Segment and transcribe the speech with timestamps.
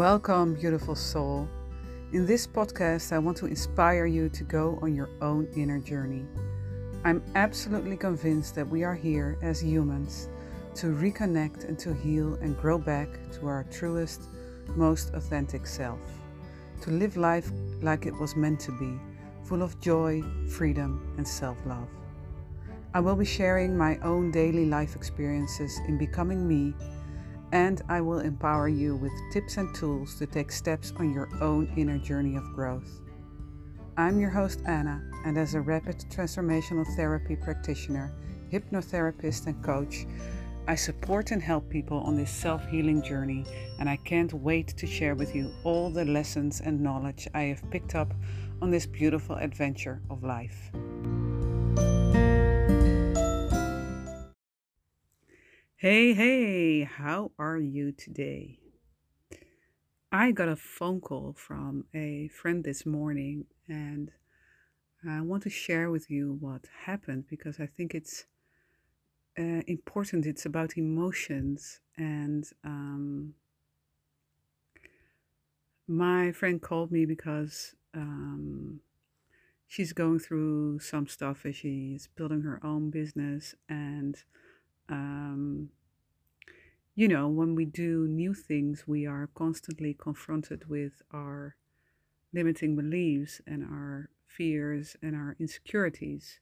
[0.00, 1.46] Welcome, beautiful soul.
[2.14, 6.24] In this podcast, I want to inspire you to go on your own inner journey.
[7.04, 10.30] I'm absolutely convinced that we are here as humans
[10.76, 14.22] to reconnect and to heal and grow back to our truest,
[14.74, 16.00] most authentic self.
[16.80, 18.98] To live life like it was meant to be,
[19.44, 21.88] full of joy, freedom, and self love.
[22.94, 26.72] I will be sharing my own daily life experiences in becoming me
[27.52, 31.72] and I will empower you with tips and tools to take steps on your own
[31.76, 33.00] inner journey of growth.
[33.96, 38.14] I'm your host, Anna, and as a rapid transformational therapy practitioner,
[38.52, 40.06] hypnotherapist, and coach,
[40.66, 43.44] I support and help people on this self healing journey,
[43.78, 47.68] and I can't wait to share with you all the lessons and knowledge I have
[47.70, 48.14] picked up
[48.62, 50.70] on this beautiful adventure of life.
[55.80, 58.58] Hey, hey, how are you today?
[60.12, 64.10] I got a phone call from a friend this morning, and
[65.08, 68.26] I want to share with you what happened because I think it's
[69.38, 70.26] uh, important.
[70.26, 73.32] It's about emotions, and um,
[75.88, 78.80] my friend called me because um,
[79.66, 84.24] she's going through some stuff as she's building her own business and
[84.90, 85.70] um,
[86.94, 91.56] you know, when we do new things, we are constantly confronted with our
[92.32, 96.40] limiting beliefs and our fears and our insecurities.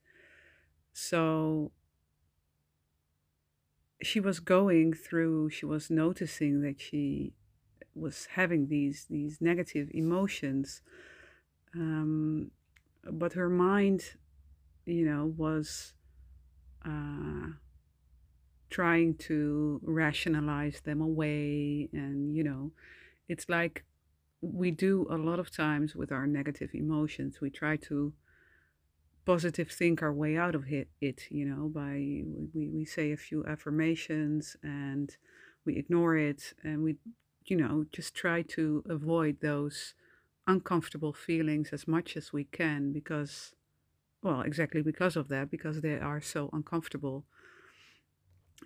[0.92, 1.72] So
[4.02, 7.34] she was going through, she was noticing that she
[7.94, 10.82] was having these these negative emotions,
[11.74, 12.50] um,
[13.10, 14.14] but her mind,
[14.86, 15.94] you know, was.
[16.84, 17.58] Uh,
[18.70, 22.70] trying to rationalize them away and you know
[23.28, 23.84] it's like
[24.40, 27.40] we do a lot of times with our negative emotions.
[27.40, 28.12] We try to
[29.24, 32.22] positive think our way out of it, it you know by
[32.54, 35.16] we, we say a few affirmations and
[35.66, 36.96] we ignore it and we
[37.44, 39.92] you know just try to avoid those
[40.46, 43.52] uncomfortable feelings as much as we can because
[44.22, 47.26] well exactly because of that because they are so uncomfortable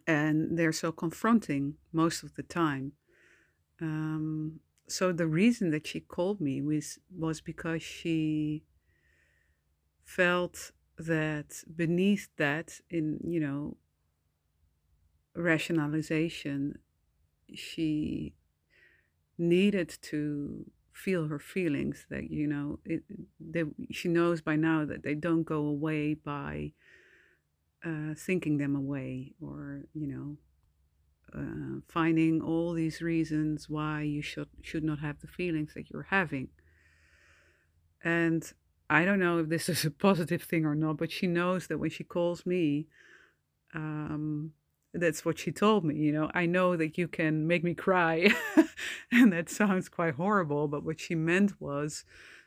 [0.07, 2.93] and they're so confronting most of the time.
[3.81, 8.65] Um, so the reason that she called me was was because she
[10.05, 13.77] felt that beneath that, in you know,
[15.35, 16.79] rationalization,
[17.55, 18.35] she
[19.39, 22.07] needed to feel her feelings.
[22.11, 23.03] That you know, it,
[23.41, 26.73] they, she knows by now that they don't go away by
[27.85, 30.37] uh, thinking them away or, you know,
[31.35, 36.09] uh, finding all these reasons why you should should not have the feelings that you're
[36.11, 36.49] having.
[38.05, 38.53] And
[38.91, 41.79] I don't know if this is a positive thing or not, but she knows that
[41.79, 42.87] when she calls me,
[43.75, 44.53] um,
[44.93, 45.95] that's what she told me.
[45.95, 48.29] You know, I know that you can make me cry,
[49.13, 50.69] and that sounds quite horrible.
[50.69, 52.05] But what she meant was,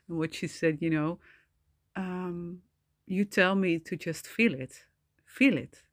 [0.07, 1.19] what she said, you know,
[1.95, 2.59] um,
[3.07, 4.85] you tell me to just feel it
[5.35, 5.83] feel it.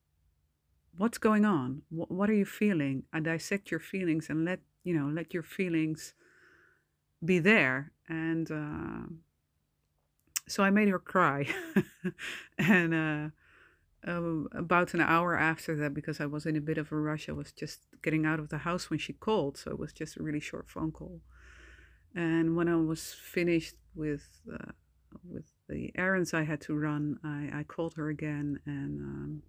[0.96, 1.82] What's going on?
[1.90, 3.04] What are you feeling?
[3.12, 6.14] I dissect your feelings and let you know let your feelings
[7.24, 7.92] be there.
[8.08, 9.06] And uh,
[10.46, 11.46] so I made her cry,
[12.58, 16.92] and uh, uh, about an hour after that, because I was in a bit of
[16.92, 19.56] a rush, I was just getting out of the house when she called.
[19.56, 21.20] So it was just a really short phone call.
[22.14, 24.72] And when I was finished with uh,
[25.24, 29.42] with the errands I had to run, I, I called her again and um,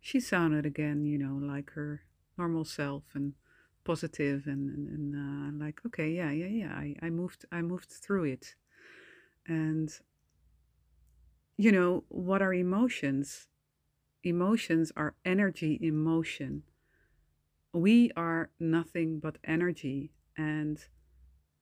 [0.00, 2.02] she sounded again, you know, like her
[2.36, 3.34] normal self and
[3.84, 6.72] positive and, and, and uh, like, okay, yeah, yeah, yeah.
[6.72, 8.54] I, I moved, I moved through it.
[9.46, 9.90] And,
[11.56, 13.46] you know, what are emotions?
[14.24, 16.64] Emotions are energy in motion.
[17.72, 20.84] We are nothing but energy and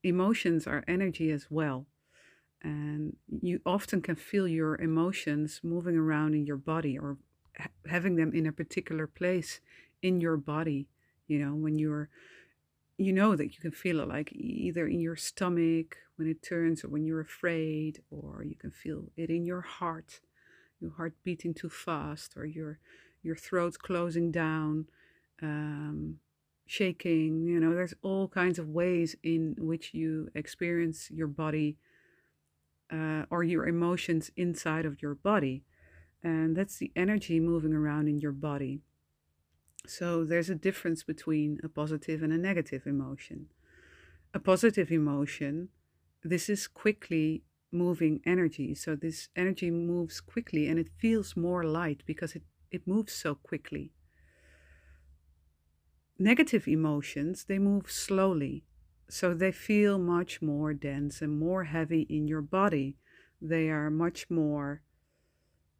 [0.02, 1.86] emotions are energy as well
[2.62, 7.16] and you often can feel your emotions moving around in your body or
[7.58, 9.60] ha- having them in a particular place
[10.02, 10.88] in your body
[11.26, 12.08] you know when you're
[12.98, 16.84] you know that you can feel it like either in your stomach when it turns
[16.84, 20.20] or when you're afraid or you can feel it in your heart
[20.80, 22.78] your heart beating too fast or your
[23.22, 24.86] your throat closing down
[25.42, 26.16] um,
[26.66, 31.76] shaking you know there's all kinds of ways in which you experience your body
[32.92, 35.64] uh, or your emotions inside of your body.
[36.22, 38.80] And that's the energy moving around in your body.
[39.86, 43.48] So there's a difference between a positive and a negative emotion.
[44.34, 45.68] a positive emotion,
[46.22, 48.74] this is quickly moving energy.
[48.74, 53.34] So this energy moves quickly and it feels more light because it, it moves so
[53.34, 53.92] quickly.
[56.18, 58.64] Negative emotions, they move slowly.
[59.10, 62.96] So they feel much more dense and more heavy in your body.
[63.42, 64.82] They are much more,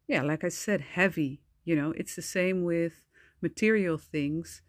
[0.07, 1.41] yeah, like I said, heavy.
[1.63, 3.05] You know, it's the same with
[3.41, 4.61] material things.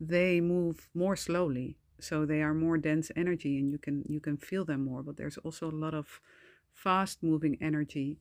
[0.00, 4.38] They move more slowly so they are more dense energy and you can you can
[4.38, 6.18] feel them more but there's also a lot of
[6.72, 8.18] fast moving energy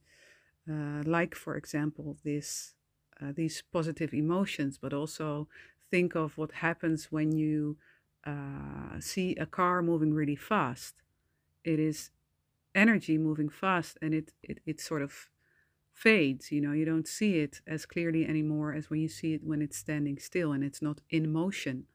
[0.70, 2.76] uh, like for example this
[3.22, 5.48] uh, these positive emotions but also
[5.92, 7.78] think of what happens when you
[8.26, 10.96] uh, see a car moving really fast.
[11.64, 12.12] It is
[12.76, 15.30] energy moving fast and it, it it sort of
[15.94, 16.72] fades you know?
[16.72, 20.18] You don't see it as clearly anymore as when you see it when it's standing
[20.18, 21.86] still and it's not in motion.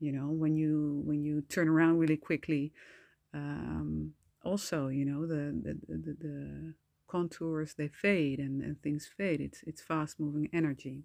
[0.00, 2.72] You know when you when you turn around really quickly
[3.32, 4.12] um,
[4.44, 6.74] also you know the the, the, the
[7.06, 9.40] contours they fade and, and things fade.
[9.40, 11.04] It's it's fast moving energy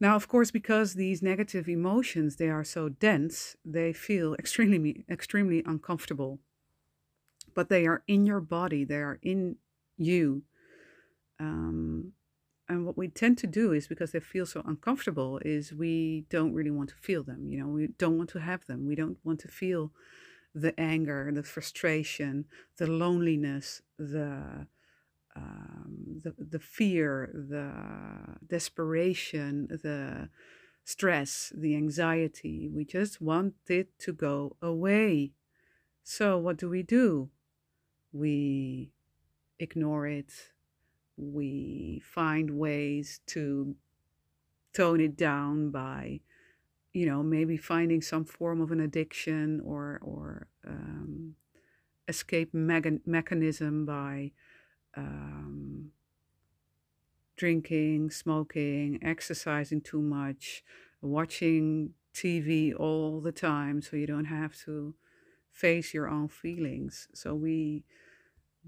[0.00, 5.62] now of course because these negative emotions they are so dense they feel extremely extremely
[5.66, 6.38] uncomfortable.
[7.54, 9.56] But they are in your body they are in
[9.96, 10.42] you.
[11.38, 12.12] Um,
[12.68, 16.54] and what we tend to do is because they feel so uncomfortable is we don't
[16.54, 18.86] really want to feel them you know we don't want to have them.
[18.86, 19.92] We don't want to feel
[20.54, 22.44] the anger the frustration
[22.78, 24.66] the loneliness the
[25.36, 27.72] um, the, the fear the
[28.46, 30.28] desperation the
[30.84, 35.32] stress the anxiety we just want it to go away.
[36.02, 37.30] So what do we do?
[38.12, 38.90] We
[39.58, 40.32] ignore it.
[41.16, 43.76] We find ways to
[44.72, 46.20] tone it down by
[46.92, 51.34] you know maybe finding some form of an addiction or or um,
[52.08, 54.32] escape me- mechanism by
[55.00, 55.90] um,
[57.36, 60.62] drinking smoking exercising too much
[61.00, 64.94] watching tv all the time so you don't have to
[65.50, 67.08] face your own feelings.
[67.14, 67.84] So we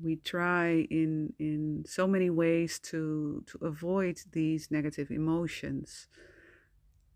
[0.02, 6.08] we try in in so many ways to to avoid these negative emotions.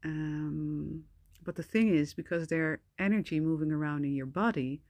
[0.04, 1.04] Um,
[1.42, 4.82] but the thing is because they're energy moving around in your body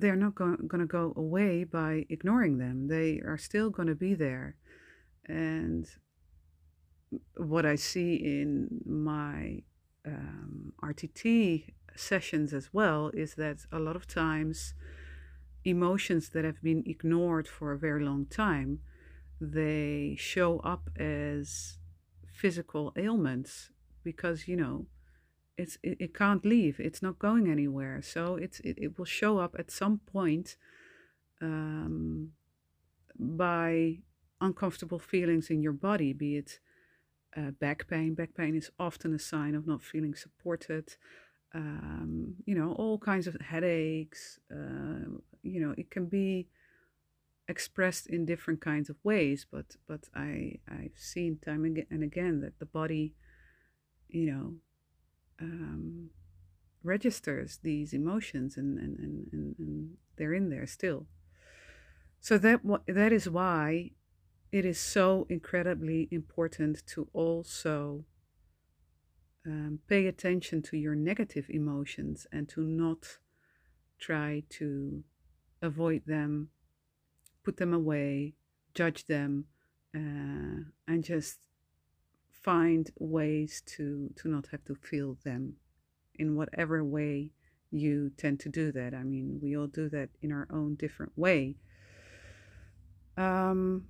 [0.00, 2.88] they're not go- going to go away by ignoring them.
[2.88, 4.56] They are still going to be there.
[5.26, 5.86] And
[7.38, 9.62] what i see in my
[10.06, 11.64] um, rtt
[11.96, 14.74] sessions as well is that a lot of times
[15.64, 18.80] emotions that have been ignored for a very long time,
[19.40, 21.78] they show up as
[22.32, 23.70] physical ailments
[24.04, 24.86] because, you know,
[25.58, 26.80] it's it, it can't leave.
[26.80, 28.00] It's not going anywhere.
[28.02, 30.56] So it's it, it will show up at some point
[31.42, 32.30] um,
[33.18, 33.98] by
[34.40, 36.60] uncomfortable feelings in your body, be it
[37.36, 38.14] uh, back pain.
[38.14, 40.96] Back pain is often a sign of not feeling supported.
[41.54, 46.48] Um, you know, all kinds of headaches, uh, you know it can be
[47.48, 52.58] expressed in different kinds of ways but but i i've seen time and again that
[52.58, 53.14] the body
[54.08, 54.54] you know
[55.40, 56.10] um,
[56.82, 61.06] registers these emotions and and, and and they're in there still.
[62.20, 63.92] So that that is why
[64.50, 68.04] it is so incredibly important to also
[69.46, 73.18] um, pay attention to your negative emotions and to not
[73.98, 75.04] try to
[75.62, 76.48] avoid them,
[77.44, 78.34] put them away,
[78.74, 79.44] judge them,
[79.94, 81.38] uh, and just
[82.48, 85.42] find ways to to not have to feel them
[86.14, 87.30] in whatever way
[87.70, 88.94] you tend to do that.
[88.94, 91.56] I mean, we all do that in our own different way.
[93.18, 93.84] Um,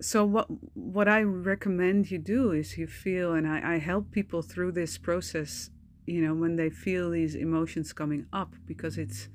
[0.00, 4.42] so what what I recommend you do is you feel, and I, I help people
[4.42, 5.70] through this process.
[6.04, 9.28] You know, when they feel these emotions coming up, because it's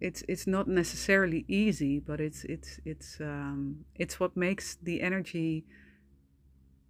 [0.00, 5.64] it's it's not necessarily easy, but it's it's it's um, it's what makes the energy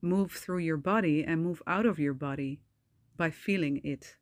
[0.02, 2.60] move through your body and move out of your body
[3.16, 4.16] by feeling it.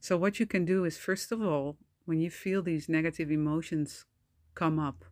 [0.00, 4.04] So what you can do is first of all, when you feel these negative emotions
[4.54, 5.04] come up,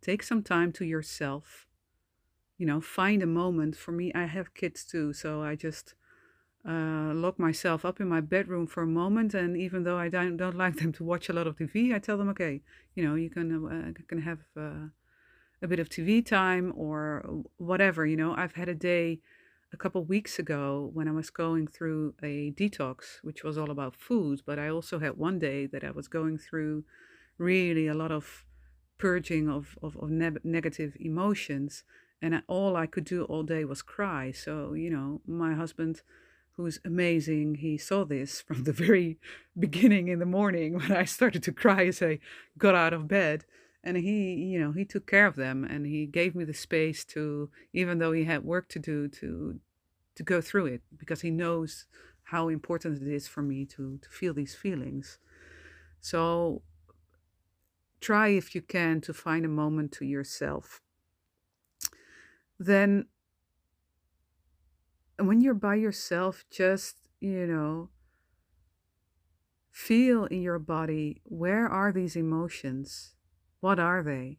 [0.00, 1.66] take some time to yourself.
[2.58, 3.76] You know, find a moment.
[3.76, 5.94] For me, I have kids too, so I just
[6.66, 9.34] uh, lock myself up in my bedroom for a moment.
[9.34, 11.98] And even though I don't, don't like them to watch a lot of TV, I
[11.98, 12.62] tell them, okay,
[12.94, 14.88] you know, you can uh, can have uh,
[15.62, 18.06] a bit of TV time or whatever.
[18.06, 19.20] You know, I've had a day
[19.72, 23.96] a couple weeks ago when I was going through a detox, which was all about
[23.96, 26.84] food, but I also had one day that I was going through
[27.38, 28.44] really a lot of
[28.98, 31.84] purging of, of, of ne- negative emotions.
[32.22, 34.32] And all I could do all day was cry.
[34.32, 36.00] So, you know, my husband,
[36.52, 39.18] who's amazing, he saw this from the very
[39.58, 42.18] beginning in the morning when I started to cry as I
[42.56, 43.44] got out of bed.
[43.86, 47.04] And he, you know, he took care of them and he gave me the space
[47.04, 49.60] to, even though he had work to do, to
[50.16, 51.86] to go through it because he knows
[52.24, 55.18] how important it is for me to to feel these feelings.
[56.00, 56.62] So
[58.00, 60.80] try if you can to find a moment to yourself.
[62.58, 63.06] Then,
[65.18, 67.90] when you're by yourself, just, you know,
[69.70, 73.15] feel in your body where are these emotions?
[73.66, 74.38] What are they?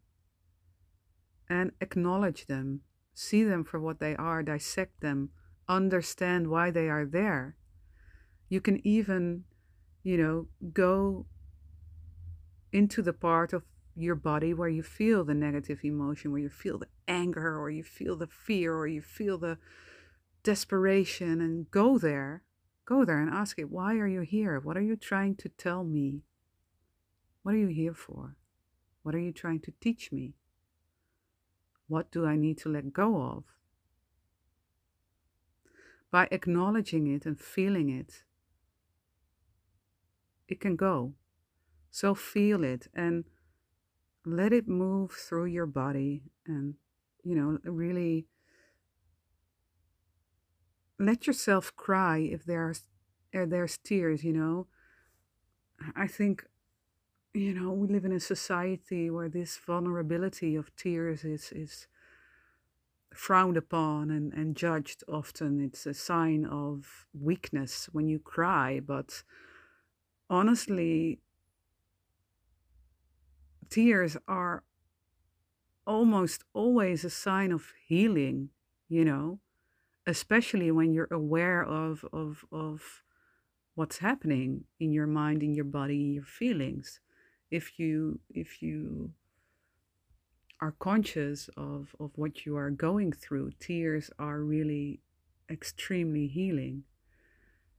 [1.50, 5.32] And acknowledge them, see them for what they are, dissect them,
[5.68, 7.58] understand why they are there.
[8.48, 9.44] You can even,
[10.02, 11.26] you know, go
[12.72, 13.64] into the part of
[13.98, 17.84] your body where you feel the negative emotion, where you feel the anger or you
[17.84, 19.58] feel the fear or you feel the
[20.42, 22.44] desperation, and go there.
[22.86, 24.58] Go there and ask it, why are you here?
[24.58, 26.22] What are you trying to tell me?
[27.44, 28.38] What are you here for?
[29.08, 30.34] What are you trying to teach me?
[31.88, 33.46] What do I need to let go of?
[36.12, 38.26] By acknowledging it and feeling it,
[40.50, 41.14] it can go.
[41.90, 43.24] So feel it and
[44.26, 46.74] let it move through your body and,
[47.24, 48.28] you know, really
[51.00, 52.82] let yourself cry if there's
[53.32, 54.68] if there's tears, you know.
[55.96, 56.44] I think,
[57.38, 61.88] you know, we live in a society where this vulnerability of tears is is
[63.14, 65.62] frowned upon and, and judged often.
[65.62, 69.24] It's a sign of weakness when you cry, but
[70.30, 71.20] honestly,
[73.70, 74.64] tears are
[75.86, 78.50] almost always a sign of healing,
[78.90, 79.40] you know,
[80.06, 83.04] especially when you're aware of, of, of
[83.76, 87.00] what's happening in your mind, in your body, in your feelings.
[87.50, 89.12] If you, if you
[90.60, 95.02] are conscious of, of what you are going through, tears are really
[95.50, 96.84] extremely healing.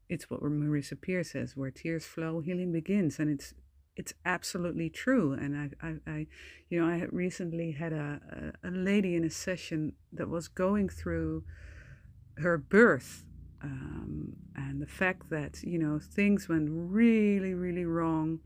[0.09, 3.19] It's what Marissa Peer says, where tears flow, healing begins.
[3.19, 3.55] And it's
[3.99, 5.33] it's absolutely true.
[5.33, 6.27] And I, I, I
[6.71, 10.89] you know, I recently had a, a, a, lady in a session that was going
[10.89, 11.43] through
[12.37, 13.25] her birth
[13.61, 18.39] um, and the fact that, you know, things went really, really wrong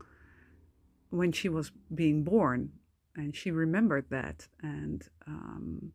[1.13, 2.71] when she was being born.
[3.15, 4.47] And she remembered that.
[4.61, 5.91] And um,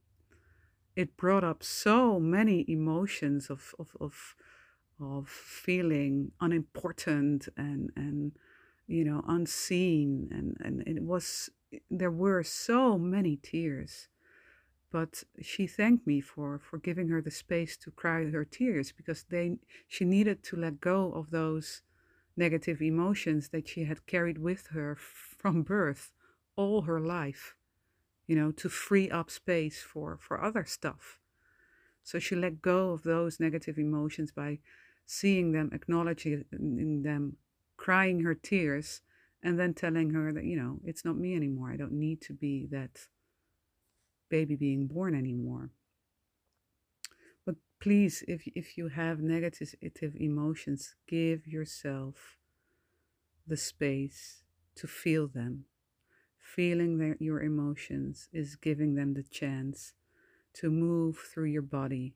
[0.95, 4.37] it brought up so many emotions of, of, of,
[5.01, 8.33] of feeling unimportant and, and,
[8.87, 10.29] you know, unseen.
[10.31, 11.51] And, and it was,
[11.91, 14.07] there were so many tears.
[14.93, 19.25] But she thanked me for, for giving her the space to cry her tears because
[19.25, 19.59] they,
[19.89, 21.83] she needed to let go of those
[22.38, 26.12] negative emotions that she had carried with her from birth
[26.57, 27.54] all her life,
[28.26, 31.18] you know, to free up space for, for other stuff.
[32.02, 34.61] So she let go of those negative emotions by
[35.04, 37.37] seeing them, acknowledging mm, them,
[37.76, 39.02] crying her tears
[39.42, 41.71] and then telling her that, you know, it's not me anymore.
[41.71, 43.09] I don't need to be that
[44.28, 45.71] baby being born anymore.
[47.49, 52.38] But please, if, if you have negative emotions, give yourself
[53.47, 54.45] the space
[54.76, 55.64] to feel them.
[56.38, 59.95] Feeling their, your emotions is giving them the chance
[60.57, 62.14] to move through your body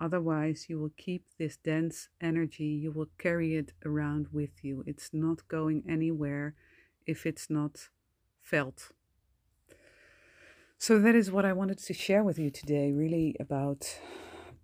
[0.00, 4.84] Otherwise, you will keep this dense energy, you will carry it around with you.
[4.86, 6.54] It's not going anywhere
[7.06, 7.88] if it's not
[8.42, 8.92] felt.
[10.78, 13.98] So, that is what I wanted to share with you today really about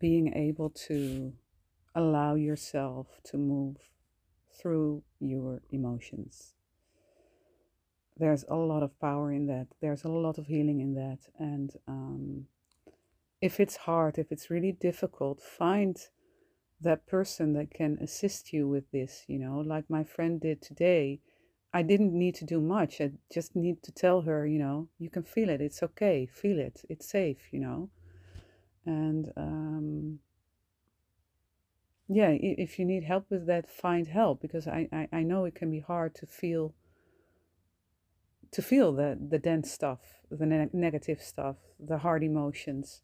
[0.05, 1.33] being able to
[1.95, 3.79] allow yourself to move
[4.53, 6.53] through your emotions.
[8.19, 11.21] There's a lot of power in that, there's a lot of healing in that.
[11.39, 12.49] And, um,
[13.41, 15.97] if it's hard, if it's really difficult, find
[16.83, 21.21] that person that can assist you with this, you know, like my friend did today.
[21.73, 23.01] I didn't need to do much.
[23.01, 25.63] I just need to tell her, you know, you can feel it.
[25.63, 26.27] It's okay.
[26.27, 26.83] Feel it.
[26.91, 27.89] It's safe, you know.
[28.87, 30.21] And um,
[32.09, 35.55] yeah, if you need help with that, find help because I, I, I know it
[35.55, 36.75] can be hard to feel
[38.53, 40.01] to feel the the dense stuff,
[40.31, 43.03] the ne- negative stuff, the hard emotions.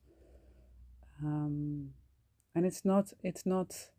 [1.24, 1.90] Um,
[2.54, 3.90] And it's not it's not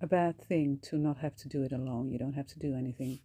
[0.00, 2.10] a bad thing to not have to do it alone.
[2.10, 3.20] You don't have to do anything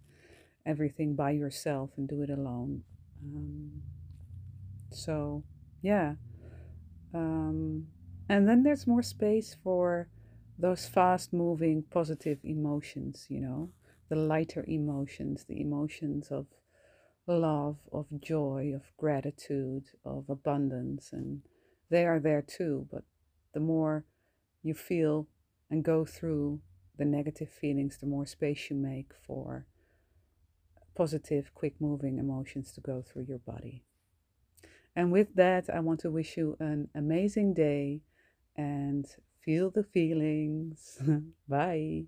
[0.65, 2.83] everything by yourself and do it alone.
[3.23, 3.83] Um,
[4.91, 5.43] so
[5.81, 6.15] yeah.
[7.13, 7.87] Um,
[8.27, 10.07] and then there's more space for
[10.57, 13.69] those fast moving positive emotions, you know,
[14.09, 16.47] the lighter emotions, the emotions of
[17.27, 21.11] love, of joy, of gratitude, of abundance.
[21.11, 21.41] And
[21.89, 22.87] they are there too.
[22.91, 23.03] But
[23.53, 24.05] the more
[24.61, 25.27] you feel
[25.69, 26.61] and go through
[26.97, 29.65] the negative feelings, the more space you make for
[30.95, 33.83] positive, quick moving emotions to go through your body.
[34.95, 38.01] And with that, I want to wish you an amazing day
[38.55, 39.05] and
[39.43, 41.01] feel the feelings.
[41.47, 42.05] Bye.